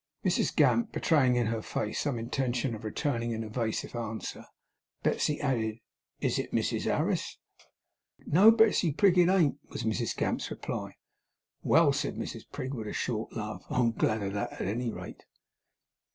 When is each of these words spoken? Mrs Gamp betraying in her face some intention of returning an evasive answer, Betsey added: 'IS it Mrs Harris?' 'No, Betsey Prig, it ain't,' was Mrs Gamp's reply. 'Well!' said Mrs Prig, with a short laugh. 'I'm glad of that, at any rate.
Mrs 0.25 0.55
Gamp 0.55 0.91
betraying 0.91 1.35
in 1.35 1.45
her 1.45 1.61
face 1.61 1.99
some 1.99 2.17
intention 2.17 2.73
of 2.73 2.83
returning 2.83 3.35
an 3.35 3.43
evasive 3.43 3.95
answer, 3.95 4.45
Betsey 5.03 5.39
added: 5.39 5.77
'IS 6.19 6.39
it 6.39 6.51
Mrs 6.51 6.85
Harris?' 6.85 7.37
'No, 8.25 8.49
Betsey 8.49 8.91
Prig, 8.93 9.19
it 9.19 9.29
ain't,' 9.29 9.59
was 9.69 9.83
Mrs 9.83 10.17
Gamp's 10.17 10.49
reply. 10.49 10.95
'Well!' 11.61 11.93
said 11.93 12.15
Mrs 12.17 12.45
Prig, 12.51 12.73
with 12.73 12.87
a 12.87 12.93
short 12.93 13.33
laugh. 13.33 13.61
'I'm 13.69 13.91
glad 13.91 14.23
of 14.23 14.33
that, 14.33 14.53
at 14.53 14.65
any 14.67 14.89
rate. 14.89 15.23